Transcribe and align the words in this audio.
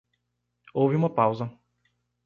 Houve 0.73 0.95
uma 0.95 1.11
pausa. 1.13 1.55